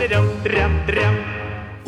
[0.00, 0.39] Dum-da-da-dum,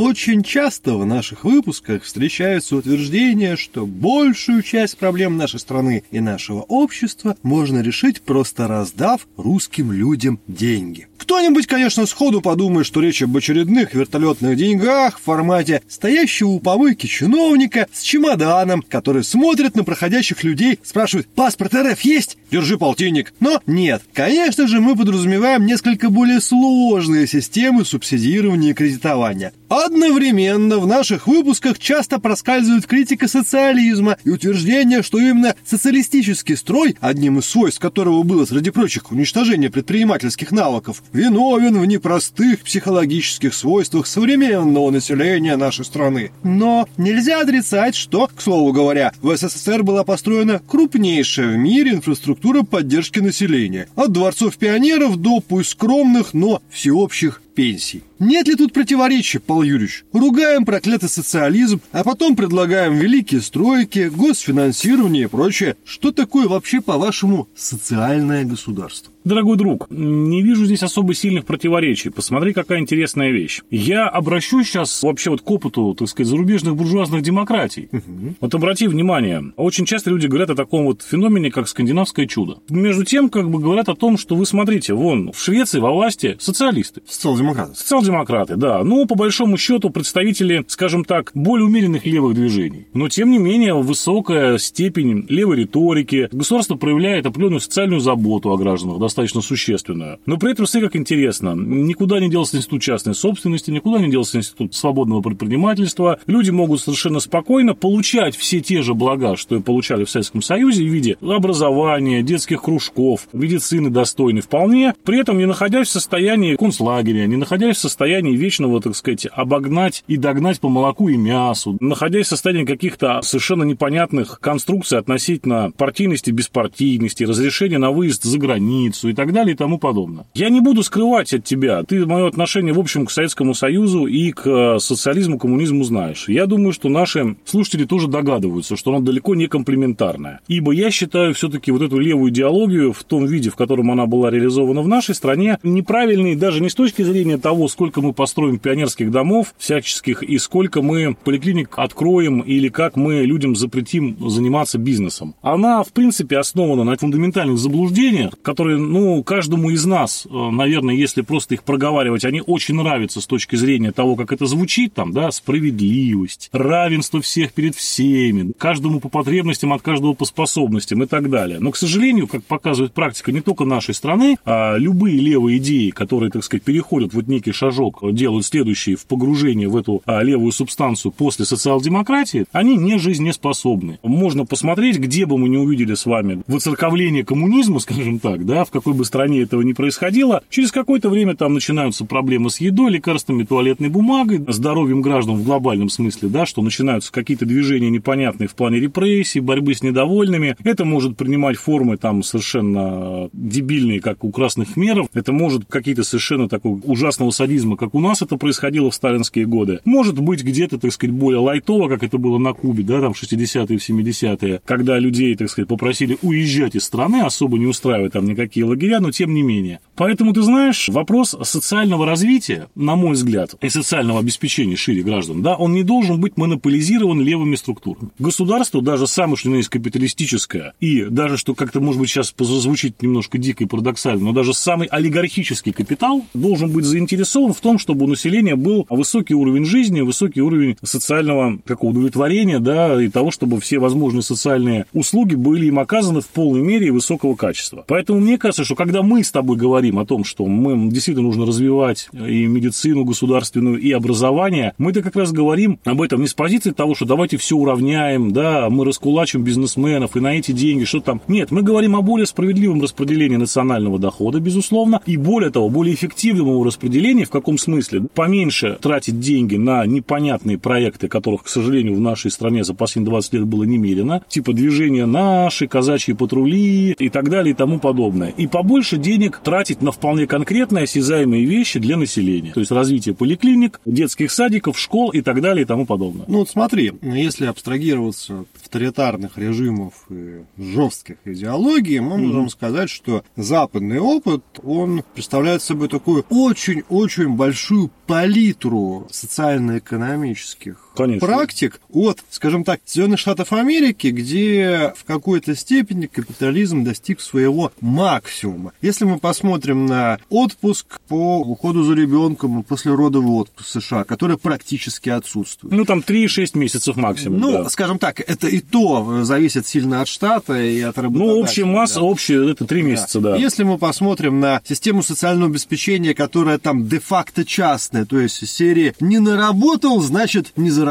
[0.03, 6.63] Очень часто в наших выпусках встречаются утверждения, что большую часть проблем нашей страны и нашего
[6.63, 11.07] общества можно решить, просто раздав русским людям деньги.
[11.19, 17.07] Кто-нибудь, конечно, сходу подумает, что речь об очередных вертолетных деньгах в формате стоящего у помойки
[17.07, 22.39] чиновника с чемоданом, который смотрит на проходящих людей, спрашивает «Паспорт РФ есть?
[22.51, 23.33] Держи полтинник».
[23.39, 29.53] Но нет, конечно же, мы подразумеваем несколько более сложные системы субсидирования и кредитования.
[29.73, 37.39] Одновременно в наших выпусках часто проскальзывает критика социализма и утверждение, что именно социалистический строй, одним
[37.39, 44.91] из свойств которого было, среди прочих, уничтожение предпринимательских навыков, виновен в непростых психологических свойствах современного
[44.91, 46.33] населения нашей страны.
[46.43, 52.63] Но нельзя отрицать, что, к слову говоря, в СССР была построена крупнейшая в мире инфраструктура
[52.63, 53.89] поддержки населения.
[53.97, 58.03] От дворцов пионеров до пусть скромных, но всеобщих пенсий.
[58.19, 60.05] Нет ли тут противоречия, Павел Юрьевич?
[60.13, 65.77] Ругаем проклятый социализм, а потом предлагаем великие стройки, госфинансирование и прочее.
[65.85, 69.12] Что такое вообще, по-вашему, социальное государство?
[69.25, 72.11] Дорогой друг, не вижу здесь особо сильных противоречий.
[72.11, 73.61] Посмотри, какая интересная вещь.
[73.71, 77.89] Я обращусь сейчас вообще вот к опыту, так сказать, зарубежных буржуазных демократий.
[77.93, 78.35] Угу.
[78.41, 82.59] Вот обрати внимание, очень часто люди говорят о таком вот феномене, как скандинавское чудо.
[82.69, 86.37] Между тем, как бы говорят о том, что вы смотрите, вон, в Швеции во власти
[86.41, 87.03] социалисты.
[87.07, 87.75] Социал-демократы.
[87.77, 88.83] Социал-демократы, да.
[88.83, 92.87] Ну, по большому счету, представители, скажем так, более умеренных левых движений.
[92.93, 96.29] Но, тем не менее, высокая степень левой риторики.
[96.33, 100.19] Государство проявляет определенную социальную заботу о гражданах, достаточно существенную.
[100.27, 104.39] Но при этом, смотри, как интересно, никуда не делся институт частной собственности, никуда не делся
[104.39, 106.19] институт свободного предпринимательства.
[106.27, 110.85] Люди могут совершенно спокойно получать все те же блага, что и получали в Советском Союзе
[110.85, 117.27] в виде образования, детских кружков, медицины достойной вполне, при этом не находясь в состоянии концлагеря,
[117.27, 122.27] не находясь в состоянии вечного, так сказать, обогнать и догнать по молоку и мясу, находясь
[122.27, 129.15] в состоянии каких-то совершенно непонятных конструкций относительно партийности, беспартийности, разрешения на выезд за границу, и
[129.15, 130.25] так далее и тому подобное.
[130.35, 134.33] Я не буду скрывать от тебя, ты мое отношение в общем к Советскому Союзу и
[134.33, 136.29] к э, социализму, коммунизму знаешь.
[136.29, 140.41] Я думаю, что наши слушатели тоже догадываются, что оно далеко не комплементарное.
[140.49, 144.31] Ибо я считаю все-таки вот эту левую идеологию в том виде, в котором она была
[144.31, 149.11] реализована в нашей стране, неправильной даже не с точки зрения того, сколько мы построим пионерских
[149.11, 155.35] домов всяческих и сколько мы поликлиник откроем или как мы людям запретим заниматься бизнесом.
[155.43, 161.23] Она, в принципе, основана на фундаментальных заблуждениях, которые ну, каждому из нас, э, наверное, если
[161.23, 165.31] просто их проговаривать, они очень нравятся с точки зрения того, как это звучит, там, да,
[165.31, 171.59] справедливость, равенство всех перед всеми, каждому по потребностям, от каждого по способностям и так далее.
[171.59, 176.31] Но, к сожалению, как показывает практика не только нашей страны, а любые левые идеи, которые,
[176.31, 181.13] так сказать, переходят вот некий шажок, делают следующий в погружение в эту а, левую субстанцию
[181.13, 183.99] после социал-демократии, они не жизнеспособны.
[184.03, 188.71] Можно посмотреть, где бы мы не увидели с вами выцерковление коммунизма, скажем так, да, в
[188.83, 193.45] какой бы стране этого ни происходило, через какое-то время там начинаются проблемы с едой, лекарствами,
[193.45, 198.81] туалетной бумагой, здоровьем граждан в глобальном смысле, да, что начинаются какие-то движения непонятные в плане
[198.81, 200.57] репрессий, борьбы с недовольными.
[200.65, 205.07] Это может принимать формы там совершенно дебильные, как у красных меров.
[205.15, 209.79] Это может какие-то совершенно такого ужасного садизма, как у нас это происходило в сталинские годы.
[209.85, 213.23] Может быть где-то, так сказать, более лайтово, как это было на Кубе, да, там в
[213.23, 218.25] 60-е, в 70-е, когда людей, так сказать, попросили уезжать из страны, особо не устраивая там
[218.25, 219.81] никакие лагеря, но тем не менее.
[219.97, 225.55] Поэтому, ты знаешь, вопрос социального развития, на мой взгляд, и социального обеспечения шире граждан, да,
[225.55, 228.11] он не должен быть монополизирован левыми структурами.
[228.19, 233.39] Государство, даже самое, что есть капиталистическое, и даже, что как-то, может быть, сейчас звучит немножко
[233.39, 238.09] дико и парадоксально, но даже самый олигархический капитал должен быть заинтересован в том, чтобы у
[238.09, 243.79] населения был высокий уровень жизни, высокий уровень социального как удовлетворения, да, и того, чтобы все
[243.79, 247.85] возможные социальные услуги были им оказаны в полной мере и высокого качества.
[247.87, 251.47] Поэтому мне кажется, что когда мы с тобой говорим о том, что мы действительно нужно
[251.47, 256.71] развивать и медицину государственную, и образование, мы-то как раз говорим об этом не с позиции
[256.71, 261.21] того, что давайте все уравняем, да, мы раскулачим бизнесменов и на эти деньги, что там.
[261.29, 266.49] Нет, мы говорим о более справедливом распределении национального дохода, безусловно, и более того, более эффективном
[266.49, 268.03] его распределении, в каком смысле?
[268.15, 273.33] Поменьше тратить деньги на непонятные проекты, которых, к сожалению, в нашей стране за последние 20
[273.35, 278.33] лет было немерено, типа движения наши, казачьи патрули и так далее и тому подобное.
[278.43, 282.51] И побольше денег тратить на вполне конкретные осязаемые вещи для населения.
[282.53, 286.25] То есть развитие поликлиник, детских садиков, школ и так далее и тому подобное.
[286.27, 292.27] Ну вот смотри, если абстрагироваться от авторитарных режимов и жестких идеологий, мы mm-hmm.
[292.27, 301.27] можем сказать, что западный опыт, он представляет собой такую очень-очень большую палитру социально-экономических Конечно.
[301.27, 308.73] практик от, скажем так, Соединенных Штатов Америки, где в какой-то степени капитализм достиг своего максимума.
[308.83, 315.09] Если мы посмотрим на отпуск по уходу за ребенком после родовый отпуск США, который практически
[315.09, 315.75] отсутствует.
[315.75, 317.41] Ну, там 3-6 месяцев максимум.
[317.41, 317.69] Ну, да.
[317.71, 321.35] скажем так, это и то зависит сильно от штата и от работодателя.
[321.35, 322.03] Ну, общая масса, да.
[322.03, 323.33] общая, это 3 месяца, да.
[323.33, 323.37] да.
[323.37, 329.19] Если мы посмотрим на систему социального обеспечения, которая там де-факто частная, то есть серии «не
[329.19, 330.82] наработал, значит не заработал».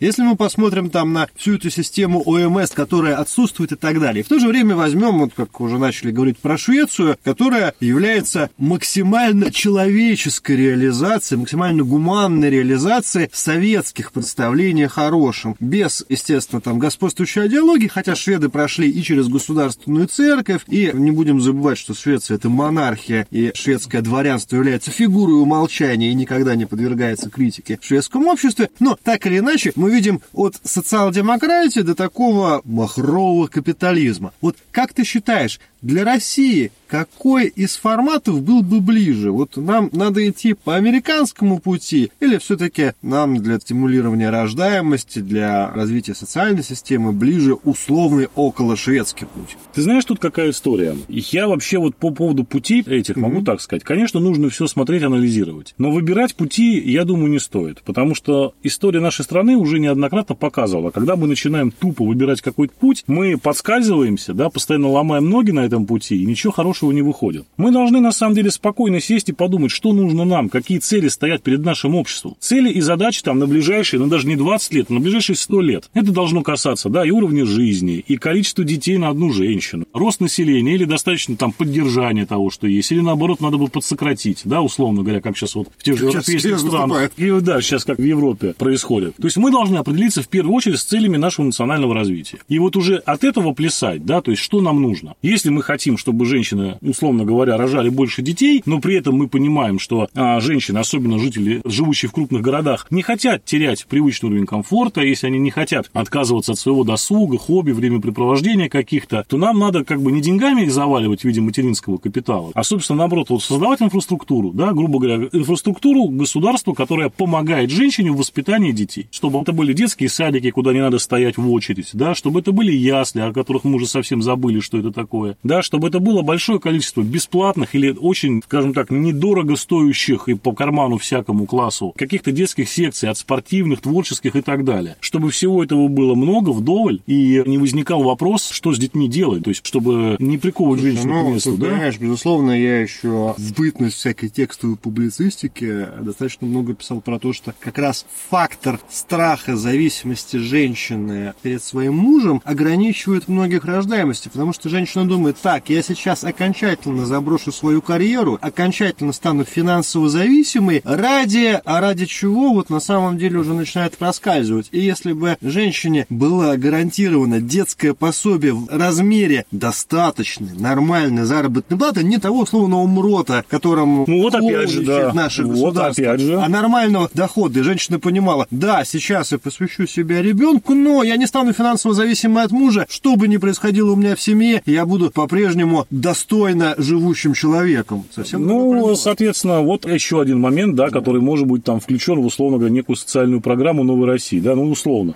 [0.00, 4.22] Если мы посмотрим там на всю эту систему ОМС, которая отсутствует и так далее.
[4.22, 8.50] И в то же время возьмем, вот как уже начали говорить про Швецию, которая является
[8.58, 15.56] максимально человеческой реализацией, максимально гуманной реализацией советских представлений о хорошем.
[15.60, 21.40] Без, естественно, там господствующей идеологии, хотя шведы прошли и через государственную церковь, и не будем
[21.40, 27.30] забывать, что Швеция это монархия, и шведское дворянство является фигурой умолчания и никогда не подвергается
[27.30, 28.70] критике в шведском обществе.
[28.78, 34.32] Но так или иначе, мы видим от социал-демократии до такого махрового капитализма.
[34.40, 39.30] Вот как ты считаешь, для России какой из форматов был бы ближе?
[39.30, 46.14] Вот нам надо идти по американскому пути или все-таки нам для стимулирования рождаемости, для развития
[46.14, 49.56] социальной системы ближе условный около шведский путь?
[49.74, 50.96] Ты знаешь, тут какая история?
[51.08, 53.44] Я вообще вот по поводу пути этих могу mm-hmm.
[53.44, 53.84] так сказать.
[53.84, 55.74] Конечно, нужно все смотреть, анализировать.
[55.78, 57.82] Но выбирать пути, я думаю, не стоит.
[57.82, 63.04] Потому что история нашей страны уже неоднократно показывала, когда мы начинаем тупо выбирать какой-то путь,
[63.06, 67.44] мы подскальзываемся, да, постоянно ломаем ноги на этом пути, и ничего хорошего не выходит.
[67.56, 71.42] Мы должны, на самом деле, спокойно сесть и подумать, что нужно нам, какие цели стоят
[71.42, 72.36] перед нашим обществом.
[72.40, 75.60] Цели и задачи там на ближайшие, ну даже не 20 лет, а на ближайшие 100
[75.60, 75.90] лет.
[75.94, 80.74] Это должно касаться, да, и уровня жизни, и количества детей на одну женщину, рост населения,
[80.74, 85.20] или достаточно там поддержания того, что есть, или наоборот надо бы подсократить, да, условно говоря,
[85.20, 87.10] как сейчас вот в тех же европейских странах.
[87.16, 89.16] И, да, сейчас как в Европе происходит.
[89.16, 92.38] То есть мы должны определиться в первую очередь с целями нашего национального развития.
[92.48, 95.14] И вот уже от этого плясать, да, то есть что нам нужно.
[95.22, 99.78] Если мы хотим, чтобы женщины, условно говоря, рожали больше детей, но при этом мы понимаем,
[99.78, 105.00] что а, женщины, особенно жители, живущие в крупных городах, не хотят терять привычный уровень комфорта,
[105.00, 110.00] если они не хотят отказываться от своего досуга, хобби, времяпрепровождения каких-то, то нам надо как
[110.00, 114.52] бы не деньгами их заваливать в виде материнского капитала, а, собственно, наоборот, вот создавать инфраструктуру,
[114.52, 120.08] да, грубо говоря, инфраструктуру государства, которая помогает женщине в воспитании детей, чтобы это были детские
[120.08, 123.76] садики, куда не надо стоять в очередь, да, чтобы это были ясли, о которых мы
[123.76, 128.42] уже совсем забыли, что это такое, да, чтобы это было большое количество бесплатных или очень,
[128.42, 134.36] скажем так, недорого стоящих и по карману всякому классу каких-то детских секций, от спортивных, творческих
[134.36, 134.96] и так далее.
[135.00, 139.50] Чтобы всего этого было много, вдоволь, и не возникал вопрос, что с детьми делать, то
[139.50, 141.66] есть чтобы не приковывать женщину ну, к месту, ты, да?
[141.66, 147.54] Понимаешь, безусловно, я еще в бытность всякой текстовой публицистики достаточно много писал про то, что
[147.58, 155.06] как раз фактор страха зависимости женщины перед своим мужем ограничивает многих рождаемости, потому что женщина
[155.06, 162.06] думает, так, я сейчас окончательно заброшу свою карьеру, окончательно стану финансово зависимой, ради, а ради
[162.06, 164.68] чего вот на самом деле уже начинает проскальзывать.
[164.70, 172.18] И если бы женщине было гарантировано детское пособие в размере достаточной, нормальной заработной платы, не
[172.18, 175.12] того условного МРОТа, которым ну, вот опять же, да.
[175.12, 176.40] наше вот опять же.
[176.40, 177.58] а нормального дохода.
[177.58, 182.44] И женщина понимала, да, сейчас я посвящу себя ребенку, но я не стану финансово зависимой
[182.44, 185.88] от мужа, что бы ни происходило у меня в семье, я буду по-прежнему
[186.36, 188.04] достойно живущим человеком.
[188.10, 192.58] Совсем ну, соответственно, вот еще один момент, да, который может быть там включен в, условно
[192.58, 195.12] говоря, некую социальную программу Новой России, да, ну, условно.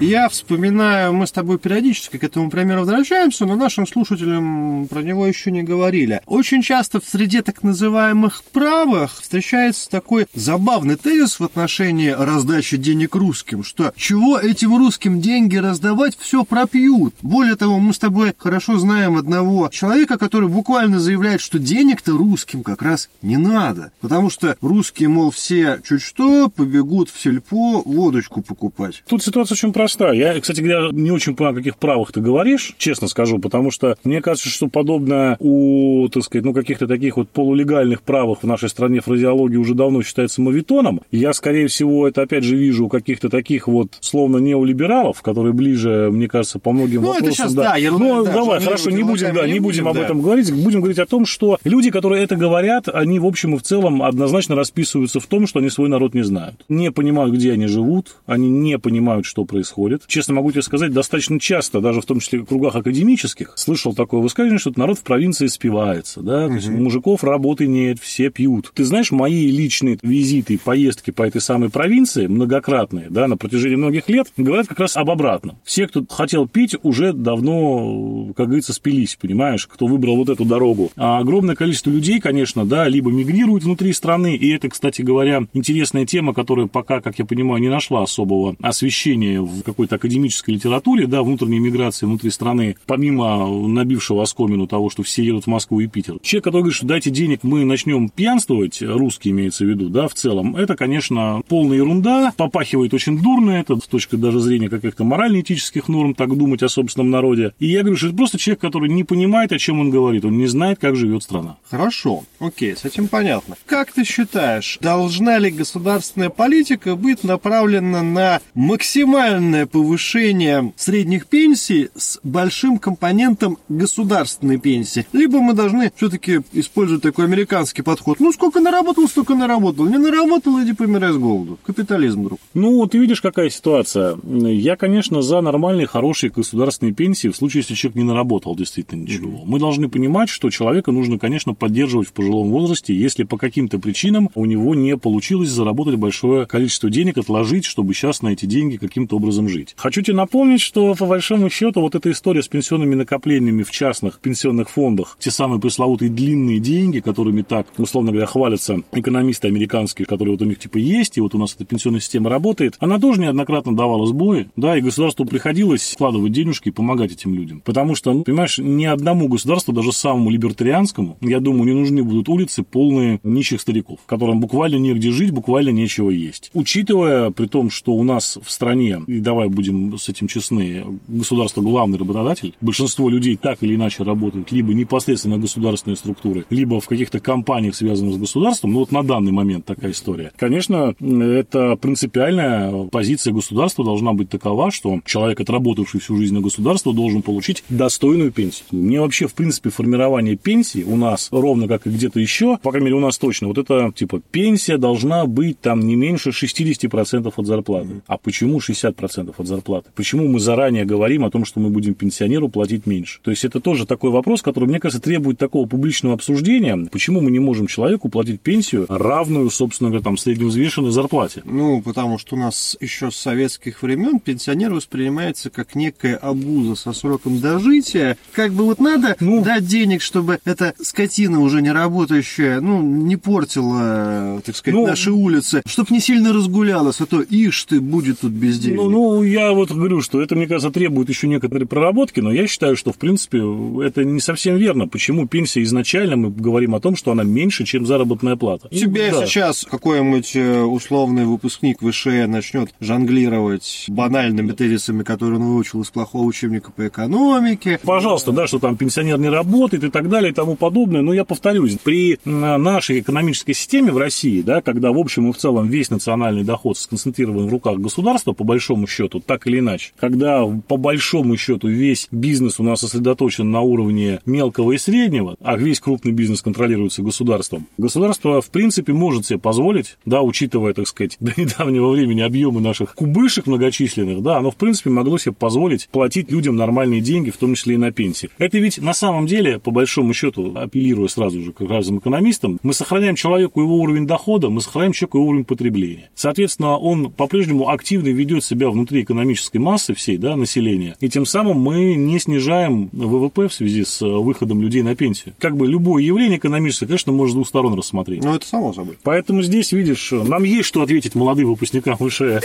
[0.00, 5.26] Я вспоминаю, мы с тобой периодически к этому примеру возвращаемся, но нашим слушателям про него
[5.26, 6.22] еще не говорили.
[6.26, 13.16] Очень часто в среде так называемых правых встречается такой забавный тезис в отношении раздачи денег
[13.16, 17.16] русским, что чего этим русским деньги раздавать, все пропьют.
[17.20, 22.62] Более того, мы с тобой хорошо знаем одного человека, который буквально заявляет, что денег-то русским
[22.62, 28.42] как раз не надо, потому что русские, мол, все чуть что побегут в сельпо водочку
[28.42, 29.02] покупать.
[29.08, 30.12] Тут ситуация очень простая проста.
[30.12, 33.96] Я, кстати говоря, не очень понимаю, о каких правах ты говоришь, честно скажу, потому что
[34.04, 38.68] мне кажется, что подобное у, так сказать, ну, каких-то таких вот полулегальных правах в нашей
[38.68, 41.00] стране фразеологии уже давно считается мавитоном.
[41.10, 46.10] Я, скорее всего, это опять же вижу у каких-то таких вот словно неолибералов, которые ближе,
[46.12, 47.26] мне кажется, по многим ну, вопросам.
[47.26, 50.02] Это сейчас, да, ерунда, ну, да, давай, хорошо, не будем, да, не будем, об да.
[50.02, 50.52] этом говорить.
[50.52, 54.02] Будем говорить о том, что люди, которые это говорят, они в общем и в целом
[54.02, 56.64] однозначно расписываются в том, что они свой народ не знают.
[56.68, 59.77] Не понимают, где они живут, они не понимают, что происходит.
[60.06, 64.20] Честно могу тебе сказать, достаточно часто, даже в том числе в кругах академических, слышал такое
[64.20, 66.48] высказывание, что народ в провинции спивается, да, угу.
[66.48, 68.72] то есть у мужиков работы нет, все пьют.
[68.74, 74.08] Ты знаешь, мои личные визиты, поездки по этой самой провинции, многократные, да, на протяжении многих
[74.08, 75.58] лет, говорят как раз об обратном.
[75.64, 80.90] Все, кто хотел пить, уже давно, как говорится, спились, понимаешь, кто выбрал вот эту дорогу.
[80.96, 86.06] А огромное количество людей, конечно, да, либо мигрируют внутри страны, и это, кстати говоря, интересная
[86.06, 91.22] тема, которая пока, как я понимаю, не нашла особого освещения в какой-то академической литературе, да,
[91.22, 96.18] внутренней миграции внутри страны, помимо набившего оскомину того, что все едут в Москву и Питер.
[96.22, 100.14] Человек, который говорит, что дайте денег, мы начнем пьянствовать, русский имеется в виду, да, в
[100.14, 105.88] целом, это, конечно, полная ерунда, попахивает очень дурно это, с точки даже зрения каких-то морально-этических
[105.88, 107.52] норм, так думать о собственном народе.
[107.58, 110.38] И я говорю, что это просто человек, который не понимает, о чем он говорит, он
[110.38, 111.56] не знает, как живет страна.
[111.70, 113.56] Хорошо, окей, с этим понятно.
[113.66, 122.18] Как ты считаешь, должна ли государственная политика быть направлена на максимальное повышение средних пенсий с
[122.22, 125.06] большим компонентом государственной пенсии?
[125.12, 128.20] Либо мы должны все-таки использовать такой американский подход.
[128.20, 129.86] Ну, сколько наработал, столько наработал.
[129.86, 131.58] Не наработал, иди помирай с голоду.
[131.64, 132.40] Капитализм, друг.
[132.54, 134.16] Ну, ты видишь, какая ситуация.
[134.24, 139.30] Я, конечно, за нормальные, хорошие государственные пенсии в случае, если человек не наработал действительно ничего.
[139.30, 139.46] Mm-hmm.
[139.46, 144.30] Мы должны понимать, что человека нужно, конечно, поддерживать в пожилом возрасте, если по каким-то причинам
[144.34, 149.16] у него не получилось заработать большое количество денег, отложить, чтобы сейчас на эти деньги каким-то
[149.16, 149.74] образом жить.
[149.76, 154.20] Хочу тебе напомнить, что по большому счету вот эта история с пенсионными накоплениями в частных
[154.20, 160.34] пенсионных фондах, те самые пресловутые длинные деньги, которыми так, условно говоря, хвалятся экономисты американские, которые
[160.34, 163.20] вот у них типа есть, и вот у нас эта пенсионная система работает, она тоже
[163.20, 167.62] неоднократно давала сбои, да, и государству приходилось вкладывать денежки и помогать этим людям.
[167.64, 172.28] Потому что, ну, понимаешь, ни одному государству, даже самому либертарианскому, я думаю, не нужны будут
[172.28, 176.50] улицы полные нищих стариков, которым буквально негде жить, буквально нечего есть.
[176.54, 181.62] Учитывая, при том, что у нас в стране, и давай будем с этим честны, государство
[181.62, 187.20] главный работодатель, большинство людей так или иначе работают либо непосредственно государственные структуры, либо в каких-то
[187.20, 190.32] компаниях, связанных с государством, ну вот на данный момент такая история.
[190.36, 196.92] Конечно, это принципиальная позиция государства должна быть такова, что человек, отработавший всю жизнь на государство,
[196.92, 198.66] должен получить достойную пенсию.
[198.70, 202.86] Мне вообще, в принципе, формирование пенсии у нас, ровно как и где-то еще, по крайней
[202.86, 207.46] мере, у нас точно, вот это, типа, пенсия должна быть там не меньше 60% от
[207.46, 208.02] зарплаты.
[208.06, 209.90] А почему 60% от зарплаты?
[209.94, 213.20] Почему мы заранее говорим о том, что мы будем пенсионеру платить меньше?
[213.22, 216.88] То есть это тоже такой вопрос, который, мне кажется, требует такого публичного обсуждения.
[216.90, 221.42] Почему мы не можем человеку платить пенсию равную, собственно говоря, там, средневзвешенной зарплате?
[221.44, 226.92] Ну, потому что у нас еще с советских времен пенсионер воспринимается как некая обуза со
[226.92, 228.16] сроком дожития.
[228.32, 233.16] Как бы вот надо ну, дать денег, чтобы эта скотина уже не работающая, ну, не
[233.16, 238.20] портила, так сказать, ну, наши улицы, чтобы не сильно разгулялась, а то ишь ты будет
[238.20, 238.76] тут без денег.
[238.76, 242.46] Ну, ну, я вот говорю, что это, мне кажется, требует еще некоторой проработки, но я
[242.46, 243.38] считаю, что, в принципе,
[243.82, 244.86] это не совсем верно.
[244.86, 248.68] Почему пенсия изначально, мы говорим о том, что она меньше, чем заработная плата.
[248.68, 249.26] Тебе да.
[249.26, 256.24] сейчас какой-нибудь э, условный выпускник ВШЭ начнет жонглировать банальными тезисами, которые он выучил из плохого
[256.24, 257.80] учебника по экономике.
[257.82, 261.02] Пожалуйста, да, что там пенсионер не работает и так далее и тому подобное.
[261.02, 265.36] Но я повторюсь, при нашей экономической системе в России, да, когда в общем и в
[265.38, 270.44] целом весь национальный доход сконцентрирован в руках государства, по большому счету, так или иначе, когда
[270.46, 275.80] по большому счету весь бизнес у нас сосредоточен на уровне мелкого и среднего, а весь
[275.80, 281.32] крупный бизнес контролируется государством, государство, в принципе, может себе позволить, да, учитывая, так сказать, до
[281.36, 286.56] недавнего времени объемы наших кубышек многочисленных, да, оно, в принципе, могло себе позволить платить людям
[286.56, 288.30] нормальные деньги, в том числе и на пенсии.
[288.38, 292.72] Это ведь на самом деле, по большому счету, апеллируя сразу же к разным экономистам, мы
[292.72, 296.10] сохраняем человеку его уровень дохода, мы сохраняем человеку его уровень потребления.
[296.14, 301.60] Соответственно, он по-прежнему активно ведет себя внутри экономической массы всей, да, населения, и тем самым
[301.60, 305.34] мы не снижаем ВВП в связи с выходом людей на пенсию.
[305.38, 308.24] Как бы любое явление экономическое, конечно, можно с двух сторон рассмотреть.
[308.24, 308.98] Ну, это само собой.
[309.02, 312.40] Поэтому здесь, видишь, нам есть что ответить молодым выпускникам ВШЭ.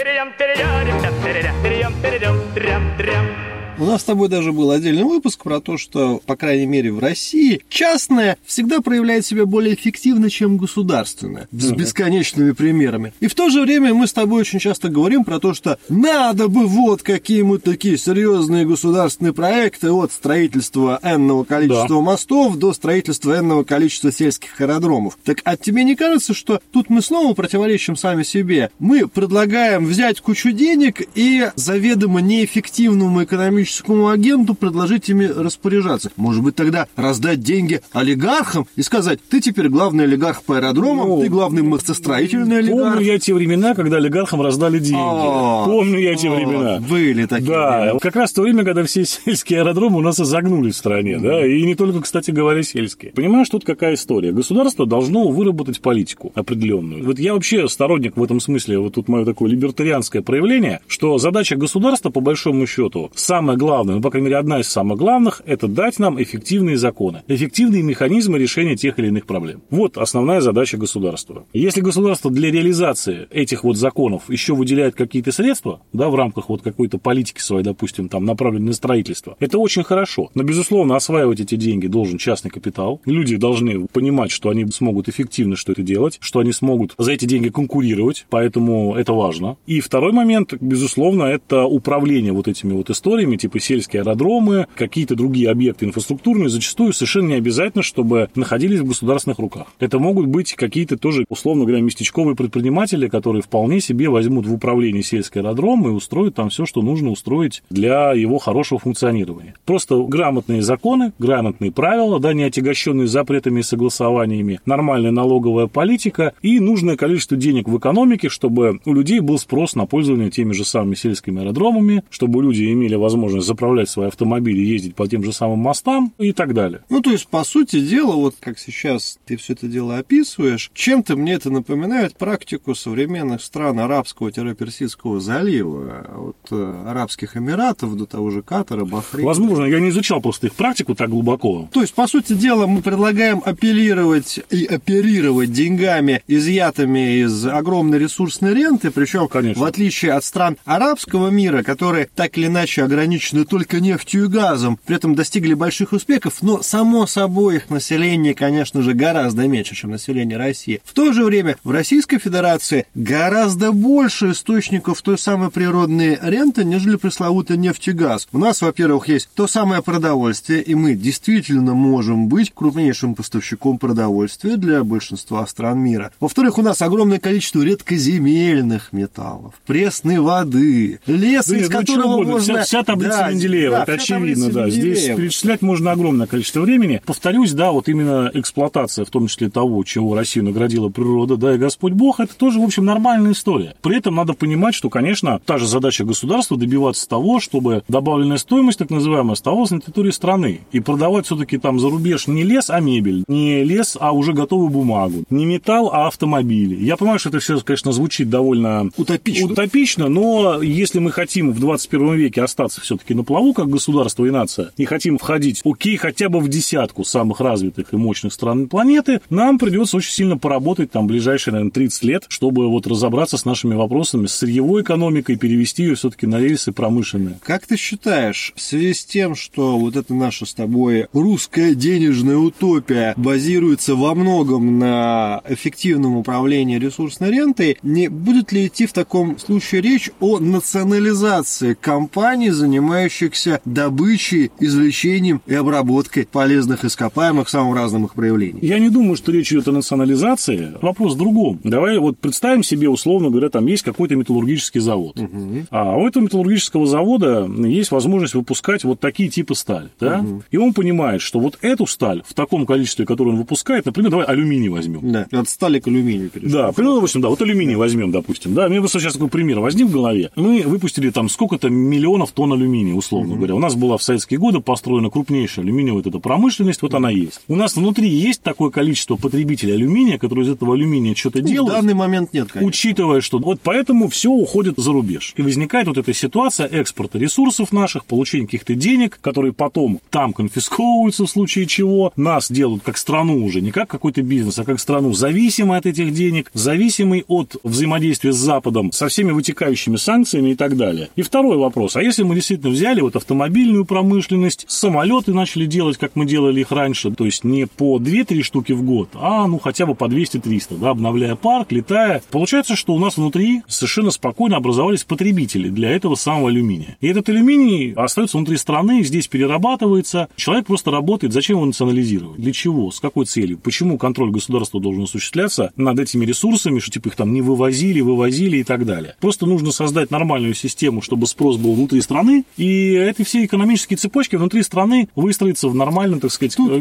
[3.79, 6.99] У нас с тобой даже был отдельный выпуск про то, что, по крайней мере, в
[6.99, 13.13] России частное всегда проявляет себя более эффективно, чем государственное, с бесконечными примерами.
[13.19, 16.49] И в то же время мы с тобой очень часто говорим про то, что надо
[16.49, 22.01] бы вот какие-нибудь такие серьезные государственные проекты от строительства энного количества да.
[22.01, 25.17] мостов до строительства энного количества сельских аэродромов.
[25.23, 28.69] Так а тебе не кажется, что тут мы снова противоречим сами себе?
[28.77, 36.11] Мы предлагаем взять кучу денег и заведомо неэффективному экономическому экономическому агенту предложить ими распоряжаться.
[36.15, 41.21] Может быть, тогда раздать деньги олигархам и сказать, ты теперь главный олигарх по аэродромам, ну,
[41.21, 42.93] ты главный мостостроительный олигарх.
[42.93, 44.99] Помню я те времена, когда олигархам раздали деньги.
[44.99, 46.79] О, помню я те времена.
[46.79, 47.49] Были такие.
[47.49, 47.99] Да, времена.
[47.99, 51.63] как раз то время, когда все сельские аэродромы у нас загнулись в стране, да, и
[51.63, 53.11] не только, кстати говоря, сельские.
[53.11, 54.31] Понимаешь, тут какая история?
[54.31, 57.05] Государство должно выработать политику определенную.
[57.05, 61.55] Вот я вообще сторонник в этом смысле, вот тут мое такое либертарианское проявление, что задача
[61.55, 65.41] государства, по большому счету, самая самое главное, ну, по крайней мере, одна из самых главных,
[65.45, 69.61] это дать нам эффективные законы, эффективные механизмы решения тех или иных проблем.
[69.69, 71.45] Вот основная задача государства.
[71.53, 76.61] Если государство для реализации этих вот законов еще выделяет какие-то средства, да, в рамках вот
[76.61, 80.29] какой-то политики своей, допустим, там, направленной на строительство, это очень хорошо.
[80.35, 83.01] Но, безусловно, осваивать эти деньги должен частный капитал.
[83.05, 87.25] Люди должны понимать, что они смогут эффективно что это делать, что они смогут за эти
[87.25, 89.57] деньги конкурировать, поэтому это важно.
[89.67, 95.49] И второй момент, безусловно, это управление вот этими вот историями, типа сельские аэродромы, какие-то другие
[95.49, 99.67] объекты инфраструктурные, зачастую совершенно не обязательно, чтобы находились в государственных руках.
[99.79, 105.03] Это могут быть какие-то тоже, условно говоря, местечковые предприниматели, которые вполне себе возьмут в управление
[105.03, 109.55] сельский аэродром и устроят там все, что нужно устроить для его хорошего функционирования.
[109.65, 116.61] Просто грамотные законы, грамотные правила, да, не отягощенные запретами и согласованиями, нормальная налоговая политика и
[116.61, 120.95] нужное количество денег в экономике, чтобы у людей был спрос на пользование теми же самыми
[120.95, 125.59] сельскими аэродромами, чтобы люди имели возможность возможность заправлять свои автомобили, ездить по тем же самым
[125.59, 126.81] мостам и так далее.
[126.89, 131.15] Ну, то есть, по сути дела, вот как сейчас ты все это дело описываешь, чем-то
[131.15, 138.41] мне это напоминает практику современных стран арабского-персидского залива, от э, Арабских Эмиратов до того же
[138.41, 139.27] Катара, Бахрейна.
[139.27, 141.69] Возможно, я не изучал просто их практику так глубоко.
[141.71, 148.53] То есть, по сути дела, мы предлагаем апеллировать и оперировать деньгами, изъятыми из огромной ресурсной
[148.53, 149.61] ренты, причем, Конечно.
[149.61, 154.27] в отличие от стран арабского мира, которые так или иначе ограничены ограничены только нефтью и
[154.27, 159.75] газом, при этом достигли больших успехов, но само собой их население, конечно же, гораздо меньше,
[159.75, 160.81] чем население России.
[160.83, 166.97] В то же время в Российской Федерации гораздо больше источников той самой природной ренты, нежели
[166.97, 168.27] пресловутый нефть и газ.
[168.31, 174.57] У нас, во-первых, есть то самое продовольствие, и мы действительно можем быть крупнейшим поставщиком продовольствия
[174.57, 176.11] для большинства стран мира.
[176.19, 182.53] Во-вторых, у нас огромное количество редкоземельных металлов, пресной воды, леса, да, из ну, которого можно...
[182.53, 184.69] Вся, вся таблица да, Менделеева, да, это очевидно, да.
[184.69, 187.01] Здесь перечислять можно огромное количество времени.
[187.05, 191.57] Повторюсь, да, вот именно эксплуатация, в том числе того, чего Россию наградила природа, да, и
[191.57, 193.75] Господь Бог, это тоже, в общем, нормальная история.
[193.81, 198.79] При этом надо понимать, что, конечно, та же задача государства добиваться того, чтобы добавленная стоимость,
[198.79, 200.61] так называемая, оставалась на территории страны.
[200.71, 204.69] И продавать все-таки там за рубеж не лес, а мебель, не лес, а уже готовую
[204.69, 206.75] бумагу, не металл, а автомобили.
[206.83, 211.59] Я понимаю, что это все, конечно, звучит довольно утопично, утопично но если мы хотим в
[211.59, 215.97] 21 веке остаться все все-таки на плаву, как государство и нация, и хотим входить, окей,
[215.97, 220.91] хотя бы в десятку самых развитых и мощных стран планеты, нам придется очень сильно поработать
[220.91, 225.83] там ближайшие, наверное, 30 лет, чтобы вот разобраться с нашими вопросами, с сырьевой экономикой, перевести
[225.83, 227.39] ее все-таки на рельсы промышленные.
[227.43, 232.37] Как ты считаешь, в связи с тем, что вот это наша с тобой русская денежная
[232.37, 239.37] утопия базируется во многом на эффективном управлении ресурсной рентой, не будет ли идти в таком
[239.39, 247.73] случае речь о национализации компаний, занимающихся занимающихся добычей, извлечением и обработкой полезных ископаемых в самом
[247.73, 248.63] разном их проявлении.
[248.63, 250.73] Я не думаю, что речь идет о национализации.
[250.81, 251.59] Вопрос в другом.
[251.63, 255.19] Давай вот представим себе, условно говоря, там есть какой-то металлургический завод.
[255.19, 255.65] Угу.
[255.71, 259.89] А у этого металлургического завода есть возможность выпускать вот такие типы стали.
[259.99, 260.19] Да?
[260.19, 260.43] Угу.
[260.51, 264.25] И он понимает, что вот эту сталь в таком количестве, которое он выпускает, например, давай
[264.27, 265.11] алюминий возьмем.
[265.11, 266.51] Да, от стали к алюминию перешел.
[266.51, 268.53] Да, примерно, допустим, да, вот алюминий возьмем, допустим.
[268.53, 270.31] Да, мне просто сейчас такой пример возник в голове.
[270.35, 273.35] Мы выпустили там сколько-то миллионов тонн алюминия алюминия, условно mm-hmm.
[273.35, 273.55] говоря.
[273.55, 277.41] У нас была в советские годы построена крупнейшая алюминиевая вот эта промышленность, вот она есть.
[277.47, 281.73] У нас внутри есть такое количество потребителей алюминия, которые из этого алюминия что-то ну, делают.
[281.73, 282.67] В данный момент нет, конечно.
[282.67, 285.33] Учитывая, что вот поэтому все уходит за рубеж.
[285.37, 291.25] И возникает вот эта ситуация экспорта ресурсов наших, получения каких-то денег, которые потом там конфисковываются
[291.25, 292.11] в случае чего.
[292.15, 296.13] Нас делают как страну уже, не как какой-то бизнес, а как страну зависимой от этих
[296.13, 301.09] денег, зависимой от взаимодействия с Западом, со всеми вытекающими санкциями и так далее.
[301.15, 301.95] И второй вопрос.
[301.95, 306.61] А если мы действительно действительно взяли вот автомобильную промышленность, самолеты начали делать, как мы делали
[306.61, 310.05] их раньше, то есть не по 2-3 штуки в год, а ну хотя бы по
[310.05, 312.21] 200-300, да, обновляя парк, летая.
[312.31, 316.97] Получается, что у нас внутри совершенно спокойно образовались потребители для этого самого алюминия.
[317.01, 320.29] И этот алюминий остается внутри страны, здесь перерабатывается.
[320.35, 321.33] Человек просто работает.
[321.33, 322.39] Зачем его национализировать?
[322.39, 322.91] Для чего?
[322.91, 323.57] С какой целью?
[323.57, 328.57] Почему контроль государства должен осуществляться над этими ресурсами, что типа их там не вывозили, вывозили
[328.57, 329.15] и так далее.
[329.19, 334.35] Просто нужно создать нормальную систему, чтобы спрос был внутри страны, и эти все экономические цепочки
[334.35, 336.71] внутри страны выстроятся в нормальном, так сказать, Тут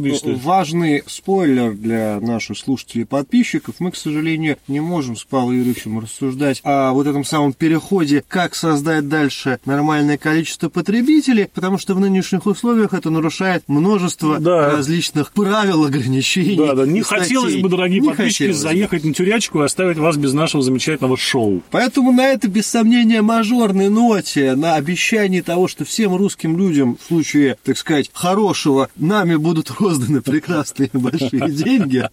[0.43, 3.77] важный спойлер для наших слушателей и подписчиков.
[3.79, 8.55] Мы, к сожалению, не можем с Павлом Юрьевичем рассуждать о вот этом самом переходе, как
[8.55, 14.71] создать дальше нормальное количество потребителей, потому что в нынешних условиях это нарушает множество да.
[14.71, 16.57] различных правил, ограничений.
[16.57, 20.33] Да, да, не хотелось бы, дорогие не подписчики, заехать на тюрячку и оставить вас без
[20.33, 21.63] нашего замечательного шоу.
[21.71, 27.07] Поэтому на этой, без сомнения, мажорной ноте, на обещании того, что всем русским людям в
[27.07, 32.09] случае, так сказать, хорошего, нами будут розданы прекрасные большие деньги.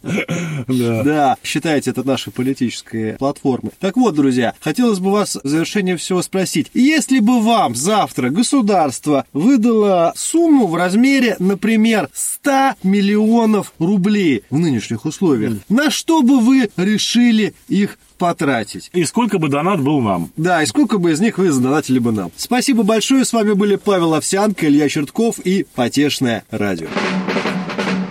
[0.67, 3.71] Да, считайте, это наша политическая платформа.
[3.79, 6.69] Так вот, друзья, хотелось бы вас в завершение всего спросить.
[6.73, 15.05] Если бы вам завтра государство выдало сумму в размере, например, 100 миллионов рублей в нынешних
[15.05, 18.91] условиях, на что бы вы решили их потратить.
[18.93, 20.29] И сколько бы донат был нам.
[20.38, 22.32] Да, и сколько бы из них вы задонатили бы нам.
[22.36, 23.25] Спасибо большое.
[23.25, 26.88] С вами были Павел Овсянко, Илья Чертков и Потешное радио.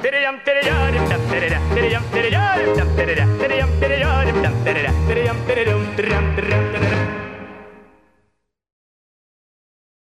[0.02, 0.74] Перейдем, перейдем,
[1.30, 4.94] перейдем, перейдем, перейдем, перейдем, перейдем, перейдем, перейдем, перейдем,